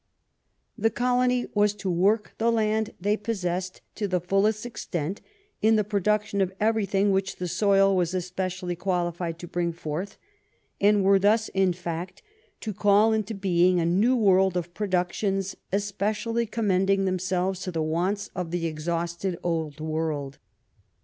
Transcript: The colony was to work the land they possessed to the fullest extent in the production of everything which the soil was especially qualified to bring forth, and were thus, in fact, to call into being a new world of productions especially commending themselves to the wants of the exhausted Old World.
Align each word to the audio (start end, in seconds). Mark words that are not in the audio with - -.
The 0.79 0.89
colony 0.89 1.45
was 1.53 1.75
to 1.75 1.87
work 1.87 2.33
the 2.39 2.51
land 2.51 2.95
they 2.99 3.15
possessed 3.15 3.81
to 3.93 4.07
the 4.07 4.19
fullest 4.19 4.65
extent 4.65 5.21
in 5.61 5.75
the 5.75 5.83
production 5.83 6.41
of 6.41 6.51
everything 6.59 7.11
which 7.11 7.35
the 7.35 7.47
soil 7.47 7.95
was 7.95 8.15
especially 8.15 8.75
qualified 8.75 9.37
to 9.37 9.47
bring 9.47 9.71
forth, 9.71 10.17
and 10.79 11.03
were 11.03 11.19
thus, 11.19 11.49
in 11.49 11.71
fact, 11.71 12.23
to 12.61 12.73
call 12.73 13.13
into 13.13 13.35
being 13.35 13.79
a 13.79 13.85
new 13.85 14.15
world 14.15 14.57
of 14.57 14.73
productions 14.73 15.55
especially 15.71 16.47
commending 16.47 17.05
themselves 17.05 17.59
to 17.59 17.71
the 17.71 17.83
wants 17.83 18.31
of 18.35 18.49
the 18.49 18.65
exhausted 18.65 19.37
Old 19.43 19.79
World. 19.79 20.39